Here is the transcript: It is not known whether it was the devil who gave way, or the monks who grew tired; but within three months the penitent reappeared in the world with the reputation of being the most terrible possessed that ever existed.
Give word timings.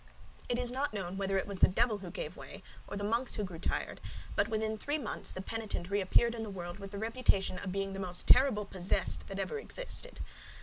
It 0.49 0.57
is 0.57 0.71
not 0.71 0.95
known 0.95 1.15
whether 1.15 1.37
it 1.37 1.45
was 1.45 1.59
the 1.59 1.67
devil 1.67 1.99
who 1.99 2.09
gave 2.09 2.35
way, 2.35 2.63
or 2.87 2.97
the 2.97 3.03
monks 3.03 3.35
who 3.35 3.43
grew 3.43 3.59
tired; 3.59 4.01
but 4.35 4.47
within 4.47 4.75
three 4.75 4.97
months 4.97 5.31
the 5.31 5.43
penitent 5.43 5.91
reappeared 5.91 6.33
in 6.33 6.41
the 6.41 6.49
world 6.49 6.79
with 6.79 6.89
the 6.89 6.97
reputation 6.97 7.59
of 7.59 7.71
being 7.71 7.93
the 7.93 7.99
most 7.99 8.25
terrible 8.27 8.65
possessed 8.65 9.27
that 9.27 9.37
ever 9.37 9.59
existed. 9.59 10.19